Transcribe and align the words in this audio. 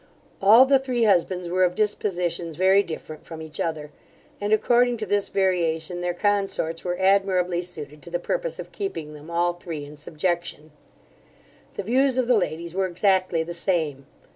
All 0.41 0.65
the 0.65 0.79
three 0.79 1.03
husbands 1.03 1.47
were 1.47 1.63
of 1.63 1.75
dispositions 1.75 2.55
very 2.55 2.81
different 2.81 3.23
from 3.23 3.39
each 3.39 3.59
other, 3.59 3.91
and, 4.41 4.51
according 4.51 4.97
to 4.97 5.05
this 5.05 5.29
variation, 5.29 6.01
their 6.01 6.15
consorts 6.15 6.83
were 6.83 6.97
admirably 6.97 7.61
suited 7.61 8.01
to 8.01 8.09
the 8.09 8.17
purpose 8.17 8.57
of 8.57 8.71
keeping 8.71 9.13
them 9.13 9.29
all 9.29 9.53
three 9.53 9.85
in 9.85 9.95
subjection. 9.97 10.71
The 11.75 11.83
views 11.83 12.17
of 12.17 12.25
the 12.27 12.35
ladies 12.35 12.73
were 12.73 12.87
exactly 12.87 13.43
the 13.43 13.53
same. 13.53 14.07